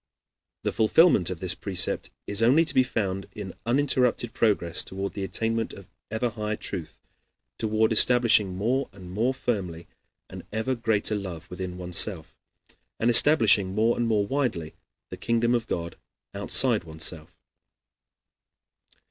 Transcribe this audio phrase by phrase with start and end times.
[0.63, 5.23] The fulfillment of this precept is only to be found in uninterrupted progress toward the
[5.23, 6.99] attainment of ever higher truth,
[7.59, 9.85] toward establishing more and more firmly
[10.27, 12.35] an ever greater love within oneself,
[12.99, 14.73] and establishing more and more widely
[15.11, 15.97] the kingdom of God
[16.33, 17.37] outside oneself.